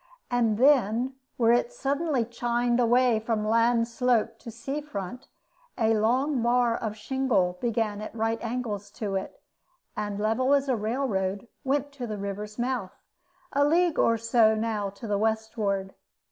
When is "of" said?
6.75-6.97